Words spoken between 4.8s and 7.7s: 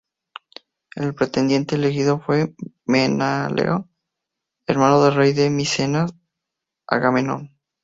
del rey de Micenas, Agamenón.